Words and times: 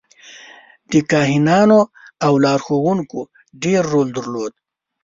د 0.91 0.93
کاهنانو 1.11 1.79
او 2.25 2.33
لارښوونکو 2.43 3.19
ډېر 3.63 3.81
رول 3.93 4.07
درلود. 4.17 4.53